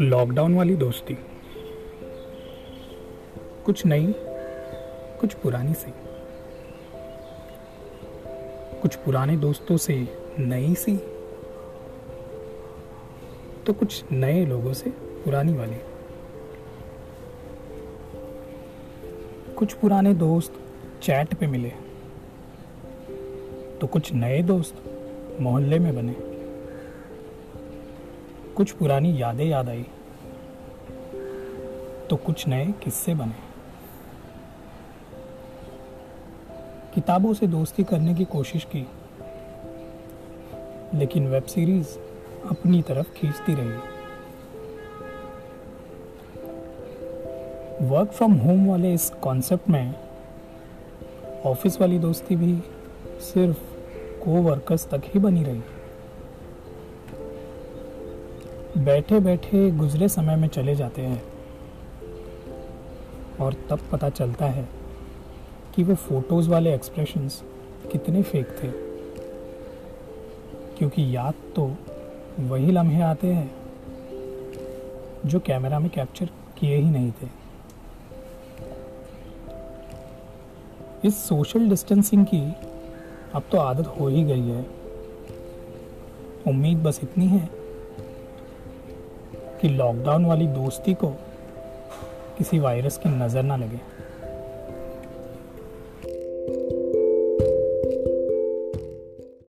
Lockdown 0.00 0.54
वाली 0.54 0.76
दोस्ती। 0.76 1.18
कुछ 3.66 3.86
नई, 3.86 4.14
कुछ 5.20 5.34
पुरानी 5.34 5.74
सी। 5.74 5.92
कुछ 8.80 8.96
पुराने 8.96 9.36
दोस्तों 9.36 9.76
से 9.76 10.08
नई 10.38 10.74
सी 10.74 10.96
तो 13.66 13.72
कुछ 13.72 14.04
नए 14.12 14.46
लोगों 14.46 14.72
से 14.72 14.90
पुरानी 14.90 15.54
वाली। 15.54 15.76
कुछ 19.54 19.72
पुराने 19.72 20.14
दोस्त 20.14 20.54
चैट 21.02 21.34
पे 21.34 21.46
मिले। 21.46 21.81
तो 23.82 23.86
कुछ 23.86 24.12
नए 24.12 24.42
दोस्त 24.42 24.74
मोहल्ले 25.40 25.78
में 25.78 25.94
बने। 25.96 26.14
कुछ 28.56 28.72
पुरानी 28.72 29.10
यादें 29.22 29.44
याद 29.44 29.68
आई 29.68 29.82
तो 32.10 32.16
कुछ 32.16 32.46
नए 32.48 32.66
किस्से 32.84 33.14
बने। 33.14 33.40
किताबों 36.94 37.32
से 37.34 37.46
दोस्ती 37.46 37.84
करने 37.84 38.14
की 38.14 38.24
कोशिश 38.26 38.66
की, 38.76 38.86
लेकिन 40.94 41.26
वेब 41.28 41.44
सीरीज़ 41.46 41.98
अपनी 42.50 42.82
तरफ़ 42.82 43.12
खींचती 43.12 43.54
रही। 43.54 43.74
वर्क 47.88 48.12
फ्रॉम 48.12 48.32
होम 48.36 48.66
वाले 48.68 48.94
इस 48.94 49.10
कॉन्सेप्ट 49.22 49.68
में 49.70 49.94
ऑफ़िस 51.46 51.80
वाली 51.80 51.98
दोस्ती 51.98 52.36
भी 52.36 52.54
सिर्फ़ 53.22 53.71
को 54.24 54.30
वर्कर्स 54.30 54.88
तक 54.88 55.02
ही 55.04 55.20
बनी 55.20 55.44
रही। 55.44 55.62
बैठे 58.78 59.20
बैठे 59.20 59.70
गुजरे 59.70 60.08
समय 60.08 60.36
में 60.36 60.48
चले 60.48 60.74
जाते 60.74 61.02
हैं 61.02 61.22
और 63.40 63.54
तब 63.70 63.78
पता 63.92 64.08
चलता 64.08 64.46
है 64.46 64.68
कि 65.74 65.82
वो 65.82 65.94
फ़ोटोज़ 65.94 66.50
वाले 66.50 66.74
एक्सप्रेशंस 66.74 67.42
कितने 67.92 68.22
फेक 68.22 68.48
थे। 68.62 68.68
क्योंकि 70.78 71.16
याद 71.16 71.34
तो 71.56 71.76
वही 72.40 72.72
लम्हे 72.72 73.02
आते 73.02 73.26
हैं 73.26 73.50
जो 75.26 75.40
कैमरा 75.40 75.78
में 75.78 75.90
कैप्चर 75.90 76.26
किए 76.58 76.76
ही 76.76 76.90
नहीं 76.90 77.12
थे। 77.12 77.28
इस 81.04 81.24
सोशल 81.24 81.68
डिस्टेंसिंग 81.68 82.26
की 82.34 82.71
अब 83.34 83.42
तो 83.52 83.58
आदत 83.58 83.86
हो 84.00 84.08
ही 84.08 84.22
गई 84.24 84.48
है। 84.48 84.64
उम्मीद 86.48 86.82
बस 86.82 87.00
इतनी 87.02 87.26
है 87.26 87.48
कि 89.60 89.68
लॉकडाउन 89.68 90.24
वाली 90.24 90.46
दोस्ती 90.46 90.94
को 90.94 91.08
किसी 92.38 92.58
वायरस 92.58 92.98
की 92.98 93.08
नज़र 93.08 93.42
ना 93.42 93.56
लगे। 93.56 93.80